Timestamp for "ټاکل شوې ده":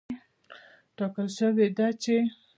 0.97-1.87